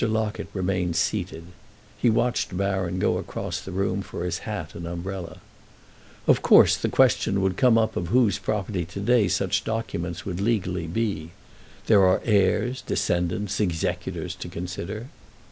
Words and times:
Locket 0.03 0.47
remained 0.51 0.95
seated; 0.95 1.43
he 1.95 2.09
watched 2.09 2.57
Baron 2.57 2.97
go 2.97 3.19
across 3.19 3.61
the 3.61 3.71
room 3.71 4.01
for 4.01 4.25
his 4.25 4.39
hat 4.49 4.73
and 4.73 4.87
umbrella. 4.87 5.41
"Of 6.25 6.41
course, 6.41 6.75
the 6.75 6.89
question 6.89 7.39
would 7.39 7.55
come 7.55 7.77
up 7.77 7.95
of 7.95 8.07
whose 8.07 8.39
property 8.39 8.83
today 8.83 9.27
such 9.27 9.63
documents 9.63 10.25
would 10.25 10.41
legally 10.41 10.89
he. 10.91 11.29
There 11.85 12.03
are 12.03 12.19
heirs, 12.25 12.81
descendants, 12.81 13.59
executors 13.59 14.33
to 14.37 14.47
consider." 14.49 15.09